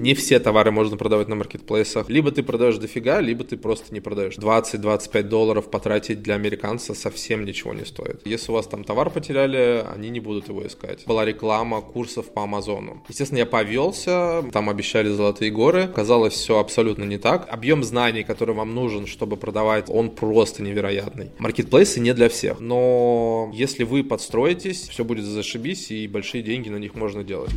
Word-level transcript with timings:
Не 0.00 0.14
все 0.14 0.38
товары 0.38 0.70
можно 0.70 0.96
продавать 0.96 1.26
на 1.26 1.34
маркетплейсах. 1.34 2.08
Либо 2.08 2.30
ты 2.30 2.44
продаешь 2.44 2.76
дофига, 2.76 3.20
либо 3.20 3.42
ты 3.42 3.56
просто 3.56 3.92
не 3.92 4.00
продаешь. 4.00 4.38
20-25 4.38 5.22
долларов 5.24 5.70
потратить 5.70 6.22
для 6.22 6.36
американца 6.36 6.94
совсем 6.94 7.44
ничего 7.44 7.74
не 7.74 7.84
стоит. 7.84 8.20
Если 8.24 8.52
у 8.52 8.54
вас 8.54 8.68
там 8.68 8.84
товар 8.84 9.10
потеряли, 9.10 9.84
они 9.92 10.10
не 10.10 10.20
будут 10.20 10.48
его 10.48 10.64
искать. 10.64 11.04
Была 11.04 11.24
реклама 11.24 11.80
курсов 11.80 12.26
по 12.26 12.44
Амазону. 12.44 13.02
Естественно, 13.08 13.38
я 13.38 13.46
повелся, 13.46 14.44
там 14.52 14.70
обещали 14.70 15.08
золотые 15.08 15.50
горы. 15.50 15.88
Казалось, 15.88 16.34
все 16.34 16.60
абсолютно 16.60 17.02
не 17.02 17.18
так. 17.18 17.48
Объем 17.50 17.82
знаний, 17.82 18.22
который 18.22 18.54
вам 18.54 18.76
нужен, 18.76 19.08
чтобы 19.08 19.36
продавать, 19.36 19.86
он 19.88 20.10
просто 20.10 20.62
невероятный. 20.62 21.32
Маркетплейсы 21.38 21.98
не 21.98 22.14
для 22.14 22.28
всех. 22.28 22.60
Но 22.60 23.50
если 23.52 23.82
вы 23.82 24.04
подстроитесь, 24.04 24.88
все 24.88 25.04
будет 25.04 25.24
зашибись, 25.24 25.90
и 25.90 26.06
большие 26.06 26.44
деньги 26.44 26.68
на 26.68 26.76
них 26.76 26.94
можно 26.94 27.24
делать. 27.24 27.50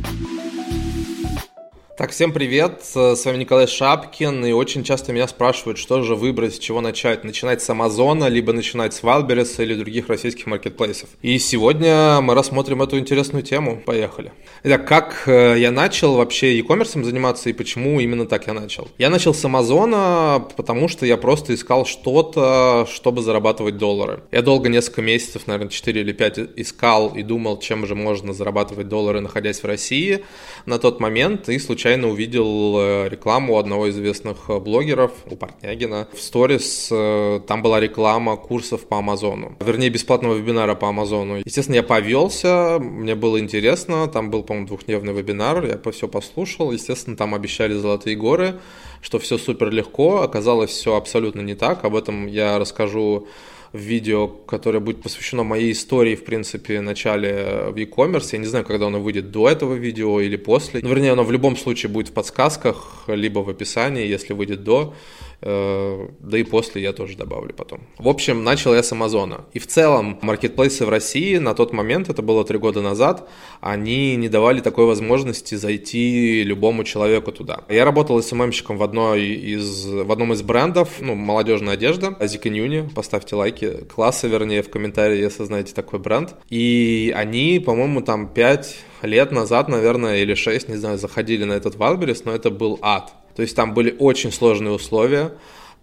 Так, 2.02 2.10
всем 2.10 2.32
привет, 2.32 2.80
с 2.82 3.24
вами 3.24 3.36
Николай 3.36 3.68
Шапкин, 3.68 4.44
и 4.44 4.50
очень 4.50 4.82
часто 4.82 5.12
меня 5.12 5.28
спрашивают, 5.28 5.78
что 5.78 6.02
же 6.02 6.16
выбрать, 6.16 6.56
с 6.56 6.58
чего 6.58 6.80
начать. 6.80 7.22
Начинать 7.22 7.62
с 7.62 7.70
Амазона, 7.70 8.26
либо 8.26 8.52
начинать 8.52 8.92
с 8.92 9.04
Валбереса 9.04 9.62
или 9.62 9.76
других 9.76 10.08
российских 10.08 10.46
маркетплейсов. 10.46 11.10
И 11.22 11.38
сегодня 11.38 12.20
мы 12.20 12.34
рассмотрим 12.34 12.82
эту 12.82 12.98
интересную 12.98 13.44
тему. 13.44 13.80
Поехали. 13.86 14.32
Итак, 14.64 14.84
как 14.88 15.28
э, 15.28 15.54
я 15.60 15.70
начал 15.70 16.16
вообще 16.16 16.56
e-commerce 16.56 17.00
заниматься 17.04 17.50
и 17.50 17.52
почему 17.52 18.00
именно 18.00 18.26
так 18.26 18.48
я 18.48 18.52
начал? 18.52 18.88
Я 18.98 19.08
начал 19.08 19.32
с 19.32 19.44
Амазона, 19.44 20.44
потому 20.56 20.88
что 20.88 21.06
я 21.06 21.16
просто 21.16 21.54
искал 21.54 21.86
что-то, 21.86 22.84
чтобы 22.92 23.22
зарабатывать 23.22 23.76
доллары. 23.76 24.24
Я 24.32 24.42
долго, 24.42 24.68
несколько 24.68 25.02
месяцев, 25.02 25.46
наверное, 25.46 25.70
4 25.70 26.00
или 26.00 26.10
5 26.10 26.38
искал 26.56 27.10
и 27.14 27.22
думал, 27.22 27.60
чем 27.60 27.86
же 27.86 27.94
можно 27.94 28.32
зарабатывать 28.32 28.88
доллары, 28.88 29.20
находясь 29.20 29.62
в 29.62 29.66
России 29.66 30.24
на 30.66 30.80
тот 30.80 30.98
момент, 30.98 31.48
и 31.48 31.60
случайно 31.60 31.91
случайно 31.92 32.08
увидел 32.08 32.78
э, 32.78 33.08
рекламу 33.10 33.58
одного 33.58 33.86
из 33.86 33.96
известных 33.96 34.48
э, 34.48 34.58
блогеров, 34.58 35.12
у 35.30 35.36
Портнягина. 35.36 36.08
В 36.14 36.20
сторис 36.20 36.88
э, 36.90 37.40
там 37.46 37.60
была 37.60 37.80
реклама 37.80 38.36
курсов 38.38 38.86
по 38.86 38.96
Амазону. 38.96 39.56
Вернее, 39.60 39.90
бесплатного 39.90 40.34
вебинара 40.34 40.74
по 40.74 40.88
Амазону. 40.88 41.42
Естественно, 41.44 41.76
я 41.76 41.82
повелся, 41.82 42.78
мне 42.80 43.14
было 43.14 43.38
интересно. 43.38 44.08
Там 44.08 44.30
был, 44.30 44.42
по-моему, 44.42 44.68
двухдневный 44.68 45.12
вебинар, 45.12 45.66
я 45.66 45.92
все 45.92 46.08
послушал. 46.08 46.72
Естественно, 46.72 47.14
там 47.14 47.34
обещали 47.34 47.74
золотые 47.74 48.16
горы, 48.16 48.54
что 49.02 49.18
все 49.18 49.36
супер 49.36 49.70
легко. 49.70 50.22
Оказалось, 50.22 50.70
все 50.70 50.96
абсолютно 50.96 51.42
не 51.42 51.54
так. 51.54 51.84
Об 51.84 51.94
этом 51.94 52.26
я 52.26 52.58
расскажу 52.58 53.26
видео, 53.72 54.28
которое 54.28 54.80
будет 54.80 55.02
посвящено 55.02 55.44
моей 55.44 55.72
истории, 55.72 56.14
в 56.14 56.24
принципе, 56.24 56.80
начале 56.80 57.70
в 57.70 57.76
e-commerce. 57.76 58.28
Я 58.32 58.38
не 58.38 58.46
знаю, 58.46 58.64
когда 58.64 58.86
оно 58.86 59.00
выйдет, 59.00 59.30
до 59.30 59.48
этого 59.48 59.74
видео 59.74 60.20
или 60.20 60.36
после. 60.36 60.80
Но, 60.82 60.88
вернее, 60.88 61.12
оно 61.12 61.24
в 61.24 61.32
любом 61.32 61.56
случае 61.56 61.90
будет 61.90 62.08
в 62.08 62.12
подсказках, 62.12 63.04
либо 63.06 63.40
в 63.40 63.48
описании, 63.48 64.06
если 64.06 64.34
выйдет 64.34 64.64
до. 64.64 64.94
Э, 65.42 66.08
да 66.20 66.38
и 66.38 66.44
после 66.44 66.82
я 66.82 66.92
тоже 66.92 67.16
добавлю 67.16 67.52
потом. 67.54 67.80
В 67.98 68.08
общем, 68.08 68.44
начал 68.44 68.74
я 68.74 68.82
с 68.82 68.92
Амазона. 68.92 69.44
И 69.52 69.58
в 69.58 69.66
целом 69.66 70.18
маркетплейсы 70.22 70.86
в 70.86 70.88
России 70.88 71.38
на 71.38 71.54
тот 71.54 71.72
момент, 71.72 72.08
это 72.08 72.22
было 72.22 72.44
три 72.44 72.58
года 72.58 72.80
назад, 72.80 73.28
они 73.60 74.16
не 74.16 74.28
давали 74.28 74.60
такой 74.60 74.86
возможности 74.86 75.56
зайти 75.56 76.44
любому 76.44 76.84
человеку 76.84 77.32
туда. 77.32 77.64
Я 77.68 77.84
работал 77.84 78.22
СММщиком 78.22 78.76
в, 78.76 78.82
одной 78.82 79.22
из, 79.24 79.86
в 79.86 80.10
одном 80.10 80.32
из 80.32 80.42
брендов, 80.42 80.88
ну, 81.00 81.14
молодежная 81.14 81.74
одежда, 81.74 82.16
Азиканьюни, 82.20 82.88
поставьте 82.94 83.34
лайки, 83.34 83.84
классы, 83.94 84.28
вернее, 84.28 84.62
в 84.62 84.70
комментарии, 84.70 85.18
если 85.18 85.44
знаете 85.44 85.74
такой 85.74 85.98
бренд. 85.98 86.34
И 86.50 87.12
они, 87.16 87.58
по-моему, 87.58 88.00
там 88.02 88.28
5 88.28 88.76
лет 89.02 89.32
назад, 89.32 89.68
наверное, 89.68 90.22
или 90.22 90.34
6, 90.34 90.68
не 90.68 90.76
знаю, 90.76 90.98
заходили 90.98 91.44
на 91.44 91.54
этот 91.54 91.74
Wildberries, 91.74 92.22
но 92.24 92.32
это 92.32 92.50
был 92.50 92.78
ад 92.82 93.12
то 93.34 93.42
есть 93.42 93.56
там 93.56 93.74
были 93.74 93.94
очень 93.98 94.32
сложные 94.32 94.74
условия, 94.74 95.32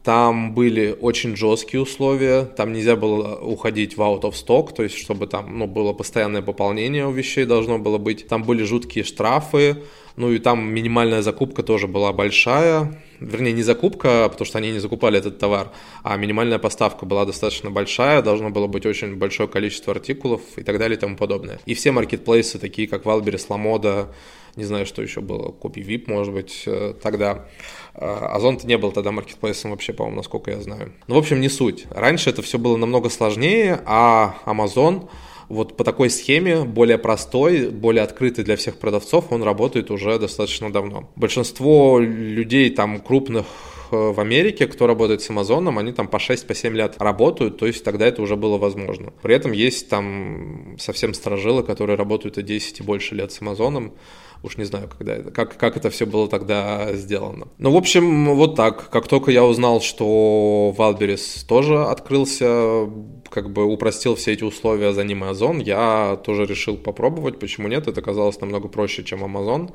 там 0.03 0.53
были 0.53 0.97
очень 0.99 1.35
жесткие 1.35 1.81
условия, 1.81 2.45
там 2.45 2.71
нельзя 2.71 2.95
было 2.95 3.35
уходить 3.35 3.97
в 3.97 4.01
out 4.01 4.21
of 4.21 4.33
stock, 4.33 4.73
то 4.73 4.83
есть 4.83 4.97
чтобы 4.97 5.27
там 5.27 5.57
ну, 5.57 5.67
было 5.67 5.91
постоянное 5.93 6.41
пополнение 6.41 7.05
у 7.05 7.11
вещей 7.11 7.45
должно 7.45 7.79
было 7.79 7.97
быть. 7.97 8.27
Там 8.27 8.43
были 8.43 8.63
жуткие 8.63 9.03
штрафы, 9.03 9.83
ну 10.15 10.31
и 10.31 10.39
там 10.39 10.73
минимальная 10.73 11.21
закупка 11.21 11.63
тоже 11.63 11.87
была 11.87 12.13
большая. 12.13 13.01
Вернее, 13.19 13.51
не 13.51 13.63
закупка, 13.63 14.29
потому 14.29 14.45
что 14.45 14.59
они 14.59 14.71
не 14.71 14.79
закупали 14.79 15.19
этот 15.19 15.39
товар, 15.39 15.71
а 16.03 16.15
минимальная 16.15 16.57
поставка 16.57 17.05
была 17.05 17.25
достаточно 17.25 17.69
большая, 17.69 18.21
должно 18.21 18.49
было 18.49 18.67
быть 18.67 18.85
очень 18.85 19.15
большое 19.17 19.49
количество 19.49 19.93
артикулов 19.93 20.41
и 20.55 20.63
так 20.63 20.79
далее 20.79 20.97
и 20.97 20.99
тому 20.99 21.17
подобное. 21.17 21.59
И 21.65 21.73
все 21.73 21.91
маркетплейсы, 21.91 22.59
такие 22.59 22.87
как 22.87 23.03
Wildberries, 23.03 23.47
LaModa, 23.49 24.07
не 24.55 24.63
знаю, 24.63 24.85
что 24.85 25.01
еще 25.01 25.21
было, 25.21 25.51
Копи 25.51 25.81
VIP, 25.81 26.03
может 26.07 26.33
быть, 26.33 26.63
э, 26.65 26.93
тогда. 27.01 27.45
Э, 27.93 28.05
Озон-то 28.31 28.67
не 28.67 28.77
был 28.77 28.91
тогда 28.91 29.11
маркетплейсом 29.11 29.71
вообще, 29.71 29.93
по-моему, 29.93 30.17
насколько 30.17 30.51
я 30.51 30.61
знаю. 30.61 30.93
Ну, 31.07 31.15
в 31.15 31.17
общем, 31.17 31.39
не 31.39 31.49
суть. 31.49 31.85
Раньше 31.91 32.29
это 32.29 32.41
все 32.41 32.57
было 32.57 32.77
намного 32.77 33.09
сложнее, 33.09 33.81
а 33.85 34.35
Amazon 34.45 35.09
вот 35.49 35.75
по 35.75 35.83
такой 35.83 36.09
схеме, 36.09 36.63
более 36.63 36.99
простой, 36.99 37.69
более 37.69 38.03
открытый 38.03 38.43
для 38.43 38.55
всех 38.55 38.77
продавцов, 38.77 39.31
он 39.31 39.43
работает 39.43 39.91
уже 39.91 40.17
достаточно 40.19 40.71
давно. 40.71 41.09
Большинство 41.15 41.99
людей 41.99 42.69
там 42.69 42.99
крупных 42.99 43.45
э, 43.91 43.95
в 43.95 44.19
Америке, 44.19 44.67
кто 44.67 44.85
работает 44.85 45.23
с 45.23 45.29
Амазоном, 45.31 45.79
они 45.79 45.91
там 45.91 46.07
по 46.07 46.17
6-7 46.17 46.69
по 46.69 46.75
лет 46.75 46.95
работают, 46.99 47.57
то 47.57 47.65
есть 47.65 47.83
тогда 47.83 48.05
это 48.05 48.21
уже 48.21 48.35
было 48.35 48.57
возможно. 48.59 49.11
При 49.23 49.33
этом 49.33 49.51
есть 49.51 49.89
там 49.89 50.75
совсем 50.77 51.15
сторожилы, 51.15 51.63
которые 51.63 51.97
работают 51.97 52.37
и 52.37 52.43
10 52.43 52.79
и 52.79 52.83
больше 52.83 53.15
лет 53.15 53.31
с 53.31 53.41
Амазоном, 53.41 53.93
Уж 54.41 54.55
не 54.55 54.63
знаю, 54.63 54.87
когда 54.87 55.15
это, 55.15 55.31
как, 55.31 55.57
как 55.57 55.75
это 55.75 55.89
все 55.89 56.05
было 56.05 56.29
тогда 56.29 56.93
сделано. 56.93 57.49
Ну, 57.57 57.71
в 57.71 57.75
общем, 57.75 58.35
вот 58.35 58.55
так. 58.55 58.89
Как 58.89 59.07
только 59.07 59.31
я 59.31 59.43
узнал, 59.43 59.81
что 59.81 60.73
Wildberries 60.77 61.43
тоже 61.43 61.83
открылся, 61.83 62.89
как 63.29 63.51
бы 63.51 63.65
упростил 63.65 64.15
все 64.15 64.31
эти 64.31 64.45
условия 64.45 64.93
за 64.93 65.03
ним 65.03 65.25
Озон, 65.25 65.59
я 65.59 66.17
тоже 66.23 66.45
решил 66.45 66.77
попробовать. 66.77 67.37
Почему 67.37 67.67
нет? 67.67 67.89
Это 67.89 68.01
казалось 68.01 68.39
намного 68.39 68.69
проще, 68.69 69.03
чем 69.03 69.25
Amazon. 69.25 69.73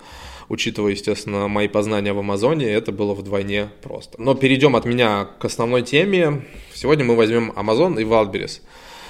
Учитывая, 0.49 0.93
естественно, 0.93 1.47
мои 1.49 1.69
познания 1.69 2.15
в 2.15 2.19
Амазоне, 2.19 2.67
это 2.67 2.91
было 2.91 3.15
вдвойне 3.15 3.69
просто. 3.83 4.21
Но 4.21 4.35
перейдем 4.35 4.77
от 4.77 4.87
меня 4.87 5.25
к 5.39 5.45
основной 5.45 5.83
теме. 5.83 6.43
Сегодня 6.73 7.05
мы 7.05 7.17
возьмем 7.17 7.51
Amazon 7.51 8.01
и 8.01 8.05
Wildberries. 8.05 8.63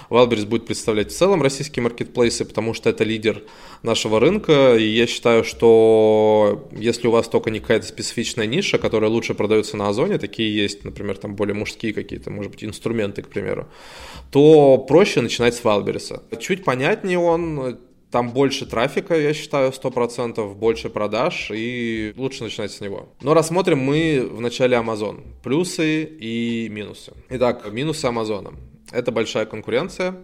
Будет 0.09 0.67
представлять 0.67 1.13
в 1.13 1.17
целом 1.17 1.43
российские 1.43 1.83
маркетплейсы, 1.83 2.45
потому 2.45 2.75
что 2.75 2.91
это 2.91 3.05
лидер 3.05 3.43
нашего 3.83 4.21
рынка, 4.21 4.77
и 4.77 4.85
я 4.85 5.07
считаю, 5.07 5.45
что 5.45 6.69
если 6.73 7.09
у 7.09 7.11
вас 7.11 7.29
только 7.29 7.51
не 7.51 7.61
какая-то 7.61 7.87
специфичная 7.87 8.47
ниша, 8.47 8.79
которая 8.79 9.11
лучше 9.11 9.35
продается 9.35 9.77
на 9.77 9.89
Озоне, 9.89 10.19
такие 10.19 10.55
есть, 10.55 10.85
например, 10.85 11.17
там 11.17 11.37
более 11.37 11.55
мужские 11.55 11.93
какие-то, 11.93 12.31
может 12.31 12.53
быть, 12.53 12.65
инструменты, 12.65 13.23
к 13.23 13.29
примеру, 13.29 13.69
то 14.31 14.79
проще 14.79 15.21
начинать 15.21 15.55
с 15.55 15.63
Wildberries. 15.63 16.39
Чуть 16.39 16.65
понятнее 16.65 17.19
он, 17.19 17.79
там 18.15 18.31
больше 18.31 18.65
трафика, 18.65 19.19
я 19.19 19.35
считаю, 19.35 19.73
100%, 19.73 20.55
больше 20.55 20.89
продаж, 20.89 21.51
и 21.53 22.13
лучше 22.17 22.45
начинать 22.45 22.71
с 22.71 22.81
него. 22.81 23.09
Но 23.23 23.35
рассмотрим 23.35 23.79
мы 23.81 24.29
в 24.31 24.41
начале 24.41 24.77
Amazon. 24.77 25.23
Плюсы 25.43 26.05
и 26.05 26.69
минусы. 26.71 27.13
Итак, 27.31 27.73
минусы 27.73 28.05
Амазона. 28.05 28.53
Это 28.95 29.11
большая 29.11 29.45
конкуренция, 29.45 30.15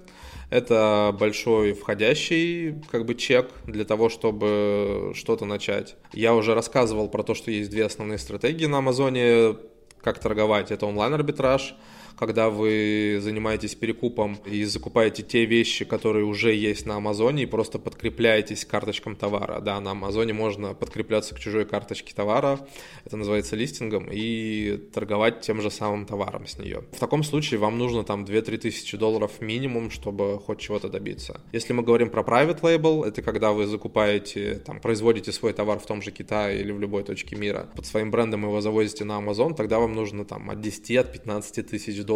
это 0.48 1.14
большой 1.19 1.72
входящий 1.72 2.76
как 2.91 3.04
бы 3.04 3.16
чек 3.16 3.50
для 3.66 3.84
того, 3.84 4.08
чтобы 4.08 5.12
что-то 5.16 5.44
начать. 5.44 5.97
Я 6.12 6.34
уже 6.34 6.54
рассказывал 6.54 7.09
про 7.09 7.25
то, 7.25 7.34
что 7.34 7.50
есть 7.50 7.70
две 7.70 7.84
основные 7.84 8.19
стратегии 8.19 8.66
на 8.66 8.78
Амазоне, 8.78 9.56
как 10.03 10.20
торговать. 10.20 10.70
Это 10.70 10.86
онлайн-арбитраж– 10.86 11.75
когда 12.20 12.50
вы 12.50 13.19
занимаетесь 13.22 13.75
перекупом 13.75 14.36
и 14.44 14.64
закупаете 14.64 15.22
те 15.22 15.47
вещи, 15.47 15.86
которые 15.86 16.26
уже 16.26 16.54
есть 16.54 16.84
на 16.84 16.97
Амазоне, 16.97 17.44
и 17.44 17.47
просто 17.47 17.78
подкрепляетесь 17.78 18.66
карточкам 18.66 19.16
товара. 19.16 19.60
Да, 19.60 19.81
на 19.81 19.92
Амазоне 19.92 20.34
можно 20.34 20.74
подкрепляться 20.74 21.34
к 21.34 21.41
чужой 21.41 21.65
карточке 21.65 22.12
товара, 22.15 22.60
это 23.06 23.16
называется 23.16 23.56
листингом, 23.56 24.09
и 24.12 24.77
торговать 24.92 25.41
тем 25.41 25.62
же 25.62 25.71
самым 25.71 26.04
товаром 26.04 26.47
с 26.47 26.59
нее. 26.59 26.84
В 26.92 26.98
таком 26.98 27.22
случае 27.22 27.59
вам 27.59 27.78
нужно 27.78 28.04
там 28.04 28.24
2-3 28.24 28.59
тысячи 28.59 28.98
долларов 28.98 29.41
минимум, 29.41 29.91
чтобы 29.91 30.39
хоть 30.41 30.59
чего-то 30.59 30.91
добиться. 30.91 31.41
Если 31.53 31.72
мы 31.72 31.83
говорим 31.83 32.10
про 32.10 32.21
private 32.21 32.60
label, 32.60 33.03
это 33.03 33.22
когда 33.22 33.53
вы 33.53 33.66
закупаете, 33.66 34.56
там, 34.66 34.78
производите 34.80 35.33
свой 35.33 35.54
товар 35.54 35.78
в 35.78 35.86
том 35.86 36.03
же 36.03 36.10
Китае 36.10 36.60
или 36.60 36.71
в 36.71 36.80
любой 36.80 37.03
точке 37.03 37.36
мира, 37.36 37.71
под 37.74 37.86
своим 37.86 38.10
брендом 38.10 38.42
его 38.42 38.60
завозите 38.60 39.04
на 39.04 39.16
Амазон, 39.16 39.54
тогда 39.54 39.78
вам 39.78 39.95
нужно 39.95 40.27
там 40.27 40.50
от 40.50 40.60
10, 40.60 40.97
от 40.98 41.12
15 41.15 41.66
тысяч 41.66 41.97
долларов 41.97 42.09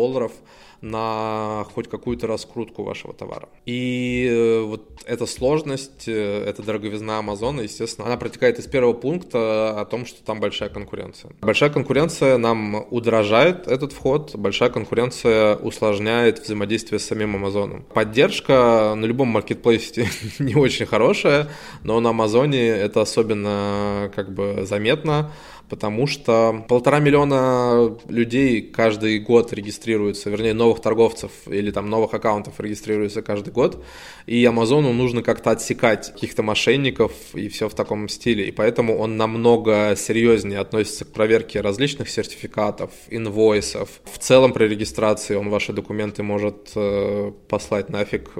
на 0.85 1.65
хоть 1.75 1.89
какую-то 1.89 2.27
раскрутку 2.27 2.83
вашего 2.83 3.15
товара. 3.15 3.49
И 3.65 4.29
э, 4.31 4.61
вот 4.61 4.83
эта 5.07 5.25
сложность, 5.25 6.07
э, 6.07 6.45
эта 6.47 6.63
дороговизна 6.63 7.19
Амазона, 7.19 7.63
естественно, 7.63 8.07
она 8.07 8.19
протекает 8.19 8.59
из 8.59 8.67
первого 8.67 8.93
пункта 8.93 9.81
о 9.81 9.85
том, 9.87 10.05
что 10.05 10.23
там 10.23 10.41
большая 10.41 10.69
конкуренция. 10.69 11.33
Большая 11.41 11.71
конкуренция 11.71 12.37
нам 12.37 12.85
удорожает 12.91 13.67
этот 13.67 13.93
вход, 13.93 14.37
большая 14.37 14.69
конкуренция 14.69 15.57
усложняет 15.57 16.41
взаимодействие 16.41 16.99
с 16.99 17.07
самим 17.07 17.35
Амазоном. 17.37 17.85
Поддержка 17.95 18.95
на 18.95 19.07
любом 19.07 19.29
маркетплейсе 19.29 20.09
не 20.39 20.55
очень 20.55 20.85
хорошая, 20.85 21.49
но 21.83 21.99
на 22.01 22.11
Амазоне 22.11 22.69
это 22.69 23.01
особенно 23.01 24.13
как 24.15 24.35
бы 24.35 24.67
заметно 24.67 25.33
потому 25.69 26.07
что 26.07 26.65
полтора 26.69 27.01
миллиона 27.01 27.97
людей 28.09 28.63
каждый 28.63 29.19
год 29.19 29.53
регистрируются, 29.75 30.31
вернее, 30.31 30.55
новых 30.55 30.81
торговцев 30.81 31.31
или 31.47 31.71
там 31.71 31.91
новых 31.91 32.15
аккаунтов 32.15 32.61
регистрируются 32.61 33.23
каждый 33.23 33.53
год, 33.53 33.85
и 34.27 34.45
Амазону 34.45 34.93
нужно 34.93 35.23
как-то 35.23 35.51
отсекать 35.51 36.13
каких-то 36.13 36.43
мошенников 36.43 37.13
и 37.35 37.49
все 37.49 37.69
в 37.69 37.75
таком 37.75 38.09
стиле, 38.09 38.47
и 38.47 38.53
поэтому 38.53 38.97
он 38.99 39.17
намного 39.17 39.95
серьезнее 39.97 40.61
относится 40.61 41.05
к 41.05 41.09
проверке 41.09 41.61
различных 41.61 42.09
сертификатов, 42.09 42.91
инвойсов. 43.11 43.89
В 44.05 44.19
целом 44.19 44.53
при 44.53 44.69
регистрации 44.69 45.37
он 45.37 45.51
ваши 45.51 45.73
документы 45.73 46.23
может 46.23 46.73
э, 46.77 47.33
послать 47.49 47.91
нафиг 47.91 48.31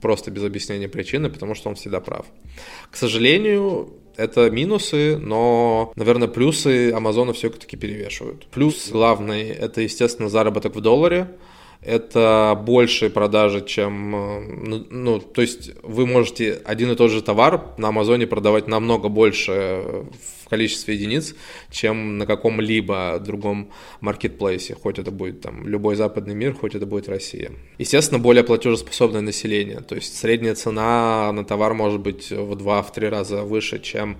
просто 0.00 0.30
без 0.30 0.44
объяснения 0.44 0.88
причины, 0.88 1.28
потому 1.28 1.54
что 1.54 1.70
он 1.70 1.74
всегда 1.74 2.00
прав. 2.00 2.26
К 2.90 2.96
сожалению, 2.96 3.88
это 4.18 4.50
минусы, 4.50 5.16
но, 5.16 5.92
наверное, 5.94 6.28
плюсы 6.28 6.90
Амазона 6.90 7.32
все-таки 7.32 7.76
перевешивают. 7.76 8.46
Плюс 8.48 8.90
главный– 8.90 9.48
это, 9.48 9.80
естественно, 9.80 10.28
заработок 10.28 10.74
в 10.74 10.80
долларе. 10.80 11.28
Это 11.80 12.60
большие 12.66 13.08
продажи, 13.08 13.64
чем... 13.64 14.14
Э, 14.14 14.40
ну, 14.40 14.86
ну, 14.90 15.20
то 15.20 15.42
есть 15.42 15.70
вы 15.82 16.06
можете 16.06 16.60
один 16.64 16.90
и 16.90 16.96
тот 16.96 17.10
же 17.10 17.22
товар 17.22 17.74
на 17.78 17.88
Амазоне 17.88 18.26
продавать 18.26 18.66
намного 18.66 19.08
больше 19.08 20.06
в 20.44 20.48
количестве 20.48 20.94
единиц, 20.94 21.36
чем 21.70 22.18
на 22.18 22.26
каком-либо 22.26 23.20
другом 23.24 23.70
маркетплейсе, 24.00 24.74
хоть 24.74 24.98
это 24.98 25.10
будет 25.10 25.40
там 25.40 25.68
любой 25.68 25.94
западный 25.94 26.34
мир, 26.34 26.54
хоть 26.54 26.74
это 26.74 26.86
будет 26.86 27.08
Россия. 27.08 27.52
Естественно, 27.78 28.18
более 28.18 28.42
платежеспособное 28.42 29.20
население, 29.20 29.80
то 29.80 29.94
есть 29.94 30.16
средняя 30.16 30.54
цена 30.54 31.30
на 31.32 31.44
товар 31.44 31.74
может 31.74 32.00
быть 32.00 32.30
в 32.30 32.52
2-3 32.52 33.08
раза 33.08 33.42
выше, 33.42 33.78
чем 33.78 34.16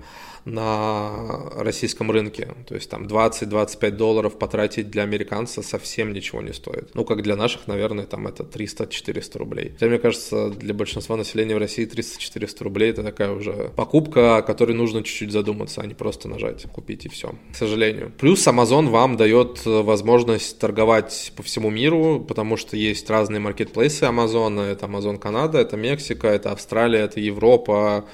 на 0.49 1.51
российском 1.55 2.11
рынке. 2.11 2.55
То 2.67 2.75
есть 2.75 2.89
там 2.89 3.05
20-25 3.05 3.91
долларов 3.91 4.37
потратить 4.37 4.89
для 4.89 5.03
американца 5.03 5.61
совсем 5.61 6.13
ничего 6.13 6.41
не 6.41 6.53
стоит. 6.53 6.95
Ну, 6.95 7.05
как 7.05 7.21
для 7.21 7.35
наших, 7.35 7.67
наверное, 7.67 8.05
там 8.05 8.27
это 8.27 8.43
300-400 8.43 9.37
рублей. 9.37 9.71
Хотя, 9.73 9.87
мне 9.87 9.99
кажется, 9.99 10.49
для 10.49 10.73
большинства 10.73 11.15
населения 11.15 11.55
в 11.55 11.59
России 11.59 11.87
300-400 11.87 12.63
рублей 12.63 12.91
это 12.91 13.03
такая 13.03 13.31
уже 13.31 13.71
покупка, 13.75 14.37
о 14.37 14.41
которой 14.41 14.73
нужно 14.73 15.03
чуть-чуть 15.03 15.31
задуматься, 15.31 15.81
а 15.81 15.85
не 15.85 15.93
просто 15.93 16.27
нажать 16.27 16.63
купить 16.71 17.05
и 17.05 17.09
все. 17.09 17.35
К 17.53 17.55
сожалению. 17.55 18.11
Плюс 18.17 18.47
Amazon 18.47 18.87
вам 18.89 19.17
дает 19.17 19.65
возможность 19.65 20.59
торговать 20.59 21.31
по 21.35 21.43
всему 21.43 21.69
миру, 21.69 22.25
потому 22.27 22.57
что 22.57 22.75
есть 22.75 23.09
разные 23.09 23.39
маркетплейсы 23.39 24.03
Amazon. 24.03 24.59
Это 24.61 24.85
Amazon 24.87 25.17
Канада, 25.17 25.59
это 25.59 25.77
Мексика, 25.77 26.27
это 26.27 26.51
Австралия, 26.51 26.99
это 26.99 27.19
Европа, 27.19 28.05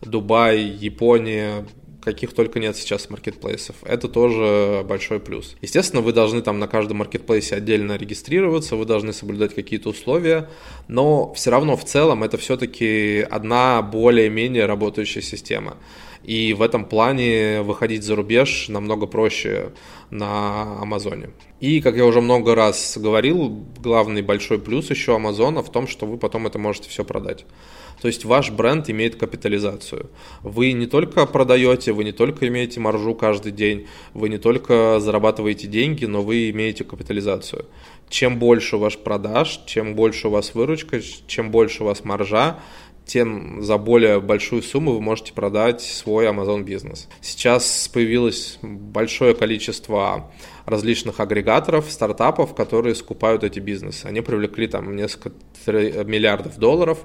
Дубай, 0.00 0.60
Япония, 0.60 1.66
каких 2.02 2.32
только 2.32 2.58
нет 2.58 2.76
сейчас 2.76 3.08
маркетплейсов. 3.10 3.76
Это 3.84 4.08
тоже 4.08 4.84
большой 4.86 5.20
плюс. 5.20 5.56
Естественно, 5.62 6.02
вы 6.02 6.12
должны 6.12 6.42
там 6.42 6.58
на 6.58 6.66
каждом 6.66 6.98
маркетплейсе 6.98 7.56
отдельно 7.56 7.96
регистрироваться, 7.96 8.76
вы 8.76 8.84
должны 8.84 9.12
соблюдать 9.12 9.54
какие-то 9.54 9.90
условия, 9.90 10.48
но 10.88 11.32
все 11.34 11.50
равно 11.50 11.76
в 11.76 11.84
целом 11.84 12.24
это 12.24 12.38
все-таки 12.38 13.26
одна 13.30 13.82
более-менее 13.82 14.66
работающая 14.66 15.22
система. 15.22 15.76
И 16.24 16.54
в 16.54 16.62
этом 16.62 16.84
плане 16.84 17.62
выходить 17.62 18.04
за 18.04 18.14
рубеж 18.14 18.68
намного 18.68 19.06
проще 19.06 19.72
на 20.10 20.80
Амазоне. 20.80 21.30
И, 21.58 21.80
как 21.80 21.96
я 21.96 22.06
уже 22.06 22.20
много 22.20 22.54
раз 22.54 22.96
говорил, 22.96 23.64
главный 23.78 24.22
большой 24.22 24.60
плюс 24.60 24.90
еще 24.90 25.16
Амазона 25.16 25.62
в 25.62 25.72
том, 25.72 25.88
что 25.88 26.06
вы 26.06 26.18
потом 26.18 26.46
это 26.46 26.58
можете 26.58 26.88
все 26.88 27.04
продать. 27.04 27.44
То 28.00 28.08
есть 28.08 28.24
ваш 28.24 28.50
бренд 28.50 28.88
имеет 28.90 29.16
капитализацию. 29.16 30.10
Вы 30.42 30.72
не 30.72 30.86
только 30.86 31.26
продаете, 31.26 31.92
вы 31.92 32.04
не 32.04 32.12
только 32.12 32.48
имеете 32.48 32.80
маржу 32.80 33.14
каждый 33.14 33.52
день, 33.52 33.86
вы 34.14 34.28
не 34.28 34.38
только 34.38 34.98
зарабатываете 35.00 35.66
деньги, 35.66 36.04
но 36.04 36.22
вы 36.22 36.50
имеете 36.50 36.84
капитализацию. 36.84 37.66
Чем 38.08 38.38
больше 38.38 38.76
ваш 38.76 38.98
продаж, 38.98 39.62
чем 39.66 39.94
больше 39.94 40.28
у 40.28 40.30
вас 40.30 40.54
выручка, 40.54 41.00
чем 41.26 41.50
больше 41.50 41.82
у 41.82 41.86
вас 41.86 42.04
маржа, 42.04 42.58
тем 43.04 43.62
за 43.62 43.78
более 43.78 44.20
большую 44.20 44.62
сумму 44.62 44.92
вы 44.92 45.00
можете 45.00 45.32
продать 45.32 45.80
свой 45.80 46.26
Amazon 46.26 46.62
бизнес. 46.62 47.08
Сейчас 47.20 47.88
появилось 47.92 48.58
большое 48.62 49.34
количество 49.34 50.30
различных 50.66 51.18
агрегаторов, 51.20 51.90
стартапов, 51.90 52.54
которые 52.54 52.94
скупают 52.94 53.44
эти 53.44 53.58
бизнесы. 53.58 54.06
Они 54.06 54.20
привлекли 54.20 54.68
там 54.68 54.94
несколько 54.94 55.32
миллиардов 55.66 56.58
долларов, 56.58 57.04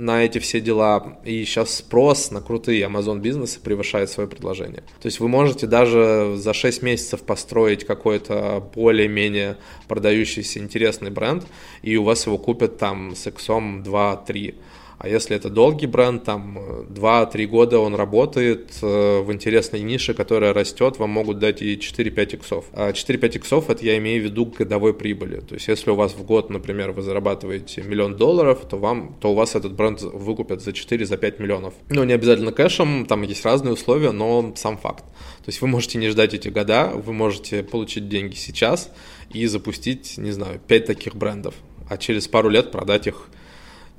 на 0.00 0.24
эти 0.24 0.38
все 0.38 0.60
дела, 0.60 1.18
и 1.24 1.44
сейчас 1.44 1.74
спрос 1.74 2.30
на 2.30 2.40
крутые 2.40 2.86
Amazon 2.86 3.18
бизнесы 3.18 3.60
превышает 3.60 4.08
свое 4.08 4.26
предложение. 4.28 4.82
То 5.00 5.06
есть 5.06 5.20
вы 5.20 5.28
можете 5.28 5.66
даже 5.66 6.36
за 6.36 6.54
6 6.54 6.82
месяцев 6.82 7.22
построить 7.22 7.84
какой-то 7.84 8.66
более-менее 8.74 9.58
продающийся 9.88 10.58
интересный 10.58 11.10
бренд, 11.10 11.44
и 11.82 11.96
у 11.96 12.04
вас 12.04 12.26
его 12.26 12.38
купят 12.38 12.78
там 12.78 13.14
с 13.14 13.26
иксом 13.26 13.82
2-3 13.82 14.54
а 15.02 15.08
если 15.08 15.34
это 15.34 15.48
долгий 15.48 15.86
бренд, 15.86 16.24
там 16.24 16.58
2-3 16.58 17.46
года 17.46 17.78
он 17.78 17.94
работает 17.94 18.70
э, 18.82 19.20
в 19.22 19.32
интересной 19.32 19.80
нише, 19.80 20.12
которая 20.12 20.52
растет, 20.52 20.98
вам 20.98 21.08
могут 21.08 21.38
дать 21.38 21.62
и 21.62 21.76
4-5 21.76 22.34
иксов. 22.34 22.66
А 22.74 22.90
4-5 22.90 23.36
иксов 23.36 23.70
это 23.70 23.82
я 23.82 23.96
имею 23.96 24.20
в 24.20 24.24
виду 24.26 24.44
годовой 24.44 24.92
прибыли. 24.92 25.40
То 25.40 25.54
есть 25.54 25.68
если 25.68 25.90
у 25.90 25.94
вас 25.94 26.12
в 26.12 26.22
год, 26.26 26.50
например, 26.50 26.90
вы 26.90 27.00
зарабатываете 27.00 27.80
миллион 27.80 28.16
долларов, 28.16 28.58
то, 28.68 28.76
вам, 28.76 29.16
то 29.18 29.32
у 29.32 29.34
вас 29.34 29.54
этот 29.54 29.72
бренд 29.72 30.02
выкупят 30.02 30.60
за 30.60 30.72
4-5 30.72 31.40
миллионов. 31.40 31.72
Ну, 31.88 32.04
не 32.04 32.12
обязательно 32.12 32.52
кэшем, 32.52 33.06
там 33.06 33.22
есть 33.22 33.42
разные 33.46 33.72
условия, 33.72 34.10
но 34.10 34.52
сам 34.56 34.76
факт. 34.76 35.04
То 35.06 35.46
есть 35.46 35.62
вы 35.62 35.68
можете 35.68 35.96
не 35.96 36.10
ждать 36.10 36.34
эти 36.34 36.48
года, 36.48 36.92
вы 36.94 37.14
можете 37.14 37.62
получить 37.62 38.10
деньги 38.10 38.34
сейчас 38.34 38.92
и 39.32 39.46
запустить, 39.46 40.18
не 40.18 40.32
знаю, 40.32 40.60
5 40.68 40.84
таких 40.84 41.16
брендов, 41.16 41.54
а 41.88 41.96
через 41.96 42.28
пару 42.28 42.50
лет 42.50 42.70
продать 42.70 43.06
их 43.06 43.30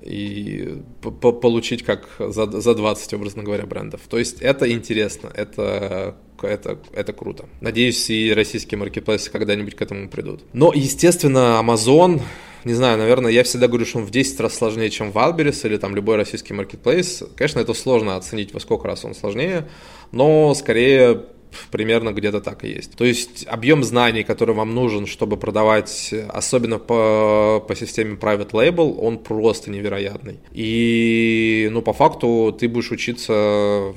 и 0.01 0.81
получить 1.11 1.83
как 1.83 2.09
за, 2.19 2.45
за 2.45 2.75
20, 2.75 3.13
образно 3.13 3.43
говоря, 3.43 3.65
брендов. 3.65 4.01
То 4.09 4.17
есть 4.17 4.41
это 4.41 4.71
интересно, 4.71 5.31
это, 5.33 6.15
это, 6.41 6.79
это 6.93 7.13
круто. 7.13 7.45
Надеюсь, 7.61 8.09
и 8.09 8.33
российские 8.33 8.79
маркетплейсы 8.79 9.31
когда-нибудь 9.31 9.75
к 9.75 9.81
этому 9.81 10.09
придут. 10.09 10.43
Но, 10.53 10.71
естественно, 10.73 11.61
Amazon, 11.61 12.21
не 12.63 12.73
знаю, 12.73 12.97
наверное, 12.97 13.31
я 13.31 13.43
всегда 13.43 13.67
говорю, 13.67 13.85
что 13.85 13.99
он 13.99 14.05
в 14.05 14.11
10 14.11 14.39
раз 14.39 14.55
сложнее, 14.55 14.89
чем 14.89 15.09
Wildberries 15.09 15.65
или 15.67 15.77
там 15.77 15.95
любой 15.95 16.15
российский 16.15 16.53
маркетплейс. 16.53 17.23
Конечно, 17.35 17.59
это 17.59 17.73
сложно 17.73 18.15
оценить, 18.15 18.53
во 18.53 18.59
сколько 18.59 18.87
раз 18.87 19.05
он 19.05 19.15
сложнее, 19.15 19.69
но 20.11 20.53
скорее 20.53 21.25
примерно 21.71 22.11
где-то 22.11 22.41
так 22.41 22.63
и 22.63 22.69
есть. 22.69 22.95
То 22.95 23.05
есть 23.05 23.45
объем 23.47 23.83
знаний, 23.83 24.23
который 24.23 24.55
вам 24.55 24.73
нужен, 24.73 25.05
чтобы 25.05 25.37
продавать, 25.37 26.13
особенно 26.29 26.79
по, 26.79 27.63
по 27.67 27.75
системе 27.75 28.15
Private 28.15 28.51
Label, 28.51 28.97
он 28.97 29.17
просто 29.17 29.71
невероятный. 29.71 30.39
И, 30.51 31.69
ну, 31.71 31.81
по 31.81 31.93
факту 31.93 32.55
ты 32.57 32.67
будешь 32.67 32.91
учиться 32.91 33.93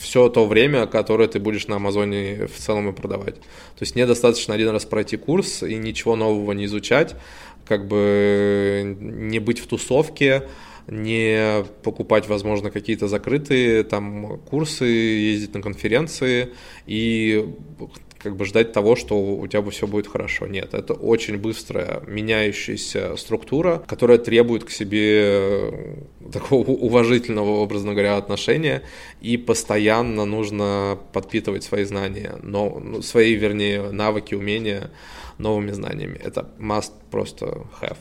все 0.00 0.28
то 0.28 0.46
время, 0.46 0.86
которое 0.86 1.28
ты 1.28 1.40
будешь 1.40 1.66
на 1.66 1.76
Амазоне 1.76 2.46
в 2.46 2.58
целом 2.58 2.88
и 2.88 2.92
продавать. 2.92 3.34
То 3.34 3.80
есть 3.80 3.96
недостаточно 3.96 4.54
один 4.54 4.68
раз 4.68 4.84
пройти 4.84 5.16
курс 5.16 5.62
и 5.62 5.74
ничего 5.74 6.14
нового 6.14 6.52
не 6.52 6.66
изучать, 6.66 7.16
как 7.64 7.88
бы 7.88 8.96
не 9.00 9.40
быть 9.40 9.58
в 9.58 9.66
тусовке, 9.66 10.48
не 10.88 11.64
покупать, 11.82 12.28
возможно, 12.28 12.70
какие-то 12.70 13.08
закрытые 13.08 13.82
там 13.82 14.38
курсы, 14.38 14.84
ездить 14.84 15.54
на 15.54 15.62
конференции 15.62 16.50
и 16.86 17.54
как 18.18 18.36
бы 18.36 18.44
ждать 18.44 18.72
того, 18.72 18.96
что 18.96 19.16
у 19.16 19.46
тебя 19.46 19.62
все 19.70 19.86
будет 19.86 20.08
хорошо. 20.08 20.46
Нет, 20.46 20.74
это 20.74 20.94
очень 20.94 21.36
быстрая 21.36 22.02
меняющаяся 22.08 23.16
структура, 23.16 23.84
которая 23.86 24.18
требует 24.18 24.64
к 24.64 24.70
себе 24.70 25.20
э, 25.22 25.96
такого 26.32 26.70
уважительного, 26.70 27.50
образно 27.50 27.92
говоря, 27.92 28.16
отношения, 28.16 28.82
и 29.20 29.36
постоянно 29.36 30.24
нужно 30.24 30.98
подпитывать 31.12 31.62
свои 31.62 31.84
знания, 31.84 32.36
но, 32.42 32.80
ну, 32.82 33.02
свои, 33.02 33.34
вернее, 33.34 33.92
навыки, 33.92 34.34
умения 34.34 34.90
новыми 35.38 35.70
знаниями. 35.70 36.18
Это 36.22 36.48
must 36.58 36.92
просто 37.10 37.66
have. 37.80 37.98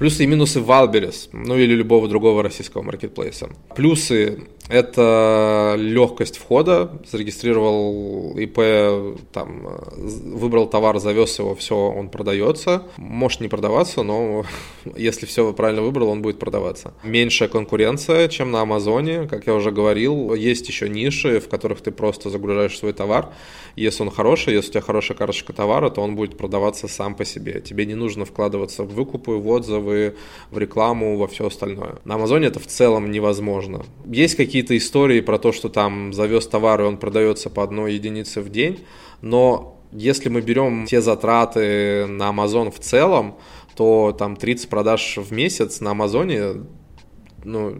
Плюсы 0.00 0.24
и 0.24 0.26
минусы 0.26 0.62
Wildberries, 0.62 1.28
ну 1.30 1.58
или 1.58 1.74
любого 1.74 2.08
другого 2.08 2.42
российского 2.42 2.80
маркетплейса. 2.80 3.50
Плюсы 3.76 4.44
Это 4.70 5.74
легкость 5.76 6.38
входа, 6.38 6.92
зарегистрировал 7.10 8.36
ИП, 8.38 9.18
там, 9.32 9.66
выбрал 9.96 10.68
товар, 10.68 11.00
завез 11.00 11.38
его, 11.40 11.56
все, 11.56 11.74
он 11.74 12.08
продается. 12.08 12.84
Может 12.96 13.40
не 13.40 13.48
продаваться, 13.48 14.04
но 14.04 14.44
если 14.96 15.26
все 15.26 15.52
правильно 15.52 15.82
выбрал, 15.82 16.10
он 16.10 16.22
будет 16.22 16.38
продаваться. 16.38 16.94
Меньшая 17.02 17.48
конкуренция, 17.48 18.28
чем 18.28 18.52
на 18.52 18.60
Амазоне, 18.60 19.26
как 19.26 19.48
я 19.48 19.54
уже 19.54 19.72
говорил. 19.72 20.34
Есть 20.34 20.68
еще 20.68 20.88
ниши, 20.88 21.40
в 21.40 21.48
которых 21.48 21.80
ты 21.80 21.90
просто 21.90 22.30
загружаешь 22.30 22.78
свой 22.78 22.92
товар. 22.92 23.30
Если 23.74 24.02
он 24.04 24.10
хороший, 24.10 24.54
если 24.54 24.70
у 24.70 24.72
тебя 24.72 24.82
хорошая 24.82 25.18
карточка 25.18 25.52
товара, 25.52 25.90
то 25.90 26.00
он 26.00 26.14
будет 26.14 26.36
продаваться 26.36 26.86
сам 26.86 27.16
по 27.16 27.24
себе. 27.24 27.60
Тебе 27.60 27.86
не 27.86 27.94
нужно 27.94 28.24
вкладываться 28.24 28.84
в 28.84 28.94
выкупы, 28.94 29.32
в 29.32 29.48
отзывы, 29.48 30.14
в 30.50 30.58
рекламу, 30.58 31.16
во 31.16 31.26
все 31.26 31.46
остальное. 31.46 31.96
На 32.04 32.14
Амазоне 32.14 32.46
это 32.46 32.60
в 32.60 32.66
целом 32.66 33.10
невозможно. 33.10 33.84
Есть 34.06 34.36
какие-то 34.60 34.76
истории 34.76 35.20
про 35.20 35.38
то, 35.38 35.52
что 35.52 35.70
там 35.70 36.12
завез 36.12 36.46
товар, 36.46 36.82
и 36.82 36.84
он 36.84 36.98
продается 36.98 37.48
по 37.48 37.62
одной 37.62 37.94
единице 37.94 38.42
в 38.42 38.50
день, 38.50 38.84
но 39.22 39.80
если 39.90 40.28
мы 40.28 40.42
берем 40.42 40.86
те 40.86 41.00
затраты 41.00 42.06
на 42.06 42.24
Amazon 42.30 42.70
в 42.70 42.78
целом, 42.78 43.36
то 43.74 44.14
там 44.18 44.36
30 44.36 44.68
продаж 44.68 45.16
в 45.16 45.32
месяц 45.32 45.80
на 45.80 45.92
Амазоне, 45.92 46.66
ну, 47.42 47.74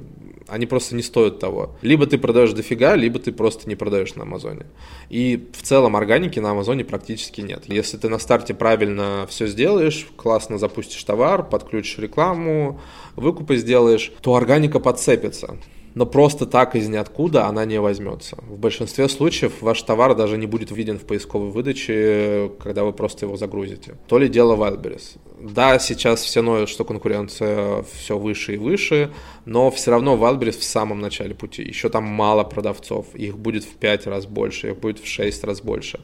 они 0.49 0.65
просто 0.65 0.97
не 0.97 1.03
стоят 1.03 1.39
того. 1.39 1.77
Либо 1.83 2.07
ты 2.07 2.17
продаешь 2.17 2.53
дофига, 2.53 2.97
либо 2.97 3.19
ты 3.19 3.31
просто 3.31 3.69
не 3.69 3.77
продаешь 3.77 4.15
на 4.15 4.23
Амазоне. 4.23 4.65
И 5.11 5.51
в 5.53 5.63
целом 5.63 5.97
органики 5.97 6.41
на 6.41 6.53
Амазоне 6.53 6.85
практически 6.85 7.43
нет. 7.43 7.65
Если 7.67 7.99
ты 7.99 8.09
на 8.09 8.19
старте 8.19 8.55
правильно 8.55 9.27
все 9.29 9.47
сделаешь, 9.47 10.09
классно 10.17 10.57
запустишь 10.59 11.05
товар, 11.05 11.47
подключишь 11.47 11.99
рекламу, 11.99 12.81
выкупы 13.17 13.57
сделаешь, 13.57 14.11
то 14.23 14.35
органика 14.35 14.81
подцепится 14.81 15.59
но 15.95 16.07
просто 16.07 16.47
так 16.47 16.77
из 16.77 16.89
ниоткуда 16.89 17.47
она 17.47 17.65
не 17.65 17.81
возьмется. 17.81 18.37
В 18.49 18.59
большинстве 18.59 19.09
случаев 19.09 19.61
ваш 19.61 19.83
товар 19.83 20.15
даже 20.15 20.37
не 20.37 20.47
будет 20.47 20.71
виден 20.71 20.99
в 20.99 21.03
поисковой 21.03 21.51
выдаче, 21.51 22.53
когда 22.61 22.85
вы 22.85 22.93
просто 22.93 23.27
его 23.27 23.37
загрузите. 23.37 23.97
То 24.07 24.19
ли 24.19 24.29
дело 24.29 24.57
Wildberries. 24.57 25.19
Да, 25.41 25.79
сейчас 25.79 26.23
все 26.23 26.43
ноют, 26.43 26.69
что 26.69 26.85
конкуренция 26.85 27.85
все 27.95 28.19
выше 28.19 28.55
и 28.55 28.59
выше, 28.59 29.11
но 29.47 29.71
все 29.71 29.91
равно 29.91 30.17
Wildberries 30.17 30.59
в 30.59 30.65
самом 30.65 31.01
начале 31.01 31.35
пути. 31.35 31.63
Еще 31.63 31.89
там 31.89 32.05
мало 32.05 32.45
продавцов, 32.45 33.07
их 33.15 33.39
будет 33.39 33.65
в 33.65 33.75
5 33.77 34.07
раз 34.07 34.27
больше, 34.27 34.71
их 34.71 34.79
будет 34.79 35.01
в 35.01 35.07
6 35.07 35.45
раз 35.45 35.63
больше. 35.63 36.01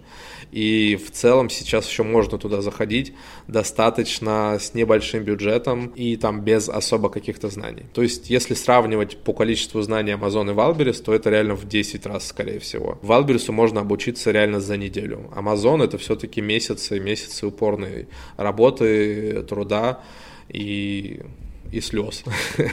И 0.53 0.97
в 0.97 1.11
целом 1.11 1.51
сейчас 1.51 1.89
еще 1.89 2.03
можно 2.03 2.39
туда 2.39 2.63
заходить 2.63 3.15
достаточно 3.47 4.59
с 4.61 4.75
небольшим 4.75 5.25
бюджетом 5.25 5.87
и 5.89 6.17
там 6.17 6.41
без 6.41 6.69
особо 6.69 7.09
каких-то 7.09 7.49
знаний. 7.49 7.85
То 7.93 8.03
есть, 8.03 8.31
если 8.31 8.55
сравнивать 8.55 9.19
по 9.19 9.33
количеству 9.33 9.76
знаний 9.83 10.13
Amazon 10.13 10.51
и 10.51 10.55
Wildberries, 10.55 11.03
то 11.03 11.13
это 11.13 11.31
реально 11.31 11.55
в 11.55 11.67
10 11.67 12.07
раз, 12.07 12.27
скорее 12.29 12.59
всего. 12.59 12.99
Wildberries 13.03 13.51
можно 13.53 13.81
обучиться 13.81 14.31
реально 14.31 14.61
за 14.61 14.77
неделю. 14.77 15.31
Amazon 15.35 15.83
это 15.85 15.99
все-таки 15.99 16.41
месяцы, 16.41 17.01
месяцы 17.01 17.47
упорной 17.47 18.09
работы, 18.37 19.43
труда 19.49 20.01
и, 20.49 21.21
и 21.73 21.81
слез. 21.81 22.25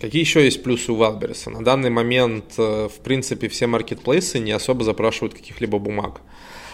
Какие 0.00 0.20
еще 0.20 0.44
есть 0.44 0.62
плюсы 0.62 0.92
у 0.92 0.96
Wildberries? 0.96 1.50
На 1.50 1.64
данный 1.64 1.90
момент, 1.90 2.54
э, 2.56 2.88
в 2.88 3.00
принципе, 3.02 3.48
все 3.48 3.66
маркетплейсы 3.66 4.38
не 4.38 4.52
особо 4.52 4.84
запрашивают 4.84 5.34
каких-либо 5.34 5.78
бумаг. 5.78 6.20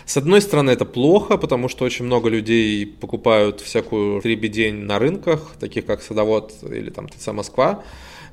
С 0.06 0.18
одной 0.18 0.42
стороны, 0.42 0.70
это 0.70 0.84
плохо, 0.84 1.38
потому 1.38 1.68
что 1.68 1.86
очень 1.86 2.04
много 2.04 2.28
людей 2.28 2.86
покупают 2.86 3.62
всякую 3.62 4.20
требедень 4.20 4.84
на 4.84 4.98
рынках, 4.98 5.54
таких 5.58 5.86
как 5.86 6.02
Садовод 6.02 6.52
или 6.62 6.90
там 6.90 7.08
ТЦ 7.08 7.28
Москва, 7.28 7.82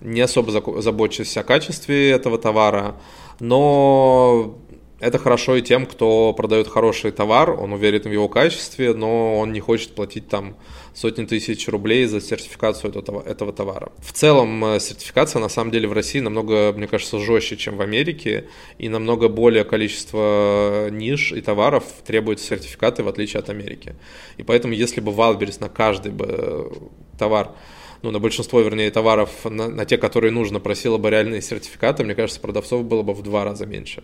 не 0.01 0.22
особо 0.22 0.51
заботясь 0.81 1.38
о 1.38 1.43
качестве 1.43 2.12
этого 2.12 2.38
товара, 2.38 2.96
но 3.39 4.58
это 5.01 5.17
хорошо 5.17 5.55
и 5.55 5.63
тем, 5.63 5.88
кто 5.88 6.31
продает 6.34 6.67
хороший 6.67 7.12
товар, 7.12 7.50
он 7.50 7.74
уверен 7.74 8.01
в 8.01 8.12
его 8.12 8.29
качестве, 8.29 8.93
но 8.93 9.39
он 9.39 9.51
не 9.51 9.60
хочет 9.60 9.96
платить 9.96 10.27
там 10.27 10.55
сотни 10.93 11.25
тысяч 11.25 11.67
рублей 11.67 12.05
за 12.05 12.22
сертификацию 12.22 12.93
этого, 12.93 13.22
этого 13.24 13.51
товара. 13.51 13.91
В 13.98 14.12
целом 14.12 14.63
э, 14.63 14.79
сертификация 14.79 15.39
на 15.39 15.50
самом 15.50 15.72
деле 15.72 15.88
в 15.88 15.93
России 15.93 16.20
намного, 16.20 16.72
мне 16.74 16.88
кажется, 16.88 17.17
жестче, 17.20 17.58
чем 17.58 17.77
в 17.77 17.81
Америке, 17.81 18.46
и 18.77 18.89
намного 18.89 19.27
более 19.27 19.63
количество 19.63 20.89
ниш 20.91 21.31
и 21.31 21.41
товаров 21.41 21.84
требует 22.05 22.39
сертификаты, 22.39 23.03
в 23.03 23.08
отличие 23.08 23.39
от 23.39 23.50
Америки. 23.50 23.96
И 24.38 24.43
поэтому, 24.43 24.74
если 24.74 25.01
бы 25.01 25.12
Валберис 25.12 25.60
на 25.60 25.70
каждый 25.70 26.12
бы 26.12 26.25
э, 26.29 26.70
товар 27.17 27.51
ну, 28.01 28.12
на 28.12 28.20
большинство, 28.20 28.60
вернее, 28.62 28.89
товаров, 28.91 29.29
на, 29.46 29.67
на 29.67 29.86
те, 29.86 29.98
которые 29.98 30.31
нужно, 30.31 30.60
просила 30.60 30.98
бы 30.98 31.10
реальные 31.10 31.41
сертификаты, 31.41 32.03
мне 32.03 32.15
кажется, 32.15 32.41
продавцов 32.41 32.84
было 32.84 33.03
бы 33.03 33.13
в 33.13 33.22
два 33.22 33.43
раза 33.43 33.65
меньше. 33.65 34.03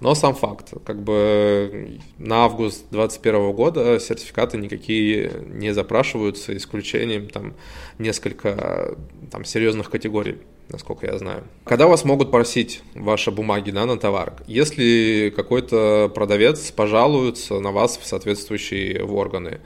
Но 0.00 0.14
сам 0.14 0.34
факт, 0.34 0.72
как 0.84 1.02
бы 1.02 1.98
на 2.18 2.44
август 2.44 2.86
2021 2.90 3.52
года 3.52 4.00
сертификаты 4.00 4.58
никакие 4.58 5.30
не 5.46 5.72
запрашиваются, 5.72 6.56
исключением 6.56 7.28
там 7.28 7.54
несколько 7.98 8.96
там, 9.30 9.44
серьезных 9.44 9.90
категорий 9.90 10.38
насколько 10.72 11.06
я 11.06 11.18
знаю. 11.18 11.44
Когда 11.64 11.86
вас 11.86 12.04
могут 12.04 12.30
просить 12.30 12.82
ваши 12.94 13.30
бумаги 13.30 13.70
да, 13.70 13.86
на 13.86 13.98
товар? 13.98 14.34
Если 14.46 15.32
какой-то 15.34 16.10
продавец 16.14 16.70
пожалуется 16.70 17.60
на 17.60 17.70
вас 17.70 17.98
в 17.98 18.06
соответствующие 18.06 19.04
органы, 19.04 19.60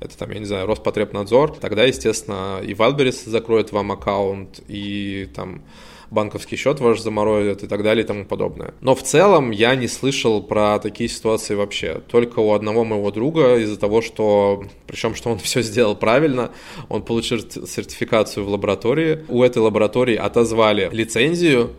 это 0.00 0.16
там, 0.16 0.30
я 0.30 0.38
не 0.38 0.46
знаю, 0.46 0.66
Роспотребнадзор, 0.66 1.56
тогда, 1.58 1.84
естественно, 1.84 2.60
и 2.62 2.72
Валберис 2.74 3.24
закроет 3.24 3.70
вам 3.72 3.92
аккаунт, 3.92 4.60
и 4.66 5.28
там 5.34 5.62
банковский 6.10 6.56
счет 6.56 6.80
ваш 6.80 7.00
заморозят 7.00 7.62
и 7.62 7.66
так 7.66 7.82
далее 7.82 8.04
и 8.04 8.06
тому 8.06 8.24
подобное. 8.24 8.74
Но 8.80 8.94
в 8.94 9.02
целом 9.02 9.50
я 9.50 9.74
не 9.74 9.88
слышал 9.88 10.42
про 10.42 10.78
такие 10.78 11.08
ситуации 11.08 11.54
вообще. 11.54 12.00
Только 12.08 12.40
у 12.40 12.52
одного 12.52 12.84
моего 12.84 13.10
друга 13.10 13.56
из-за 13.58 13.78
того, 13.78 14.02
что, 14.02 14.64
причем 14.86 15.14
что 15.14 15.30
он 15.30 15.38
все 15.42 15.62
сделал 15.62 15.96
правильно, 15.96 16.50
он 16.88 17.02
получил 17.02 17.38
сертификацию 17.40 18.44
в 18.44 18.48
лаборатории, 18.48 19.24
у 19.28 19.42
этой 19.42 19.58
лаборатории 19.58 20.16
отозвали 20.16 20.88
лицензию, 20.92 21.70